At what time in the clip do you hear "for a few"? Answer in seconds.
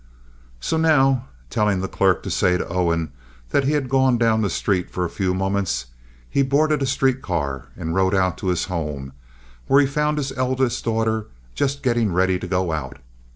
4.89-5.31